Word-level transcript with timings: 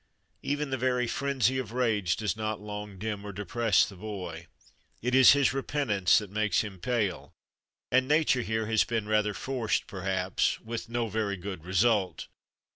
Even 0.41 0.71
the 0.71 0.79
very 0.79 1.05
frenzy 1.05 1.59
of 1.59 1.73
rage 1.73 2.15
does 2.15 2.35
not 2.35 2.59
long 2.59 2.97
dim 2.97 3.23
or 3.23 3.31
depress 3.31 3.85
the 3.87 3.95
boy. 3.95 4.47
It 4.99 5.13
is 5.13 5.33
his 5.33 5.53
repentance 5.53 6.17
that 6.17 6.31
makes 6.31 6.61
him 6.61 6.79
pale, 6.79 7.35
and 7.91 8.07
Nature 8.07 8.41
here 8.41 8.65
has 8.65 8.83
been 8.83 9.07
rather 9.07 9.35
forced, 9.35 9.85
perhaps 9.85 10.59
with 10.59 10.89
no 10.89 11.07
very 11.07 11.37
good 11.37 11.63
result. 11.65 12.25